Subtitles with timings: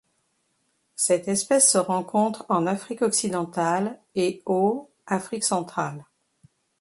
[0.95, 6.07] Cette espèce se rencontre en Afrique occidentale et au Afrique centrale.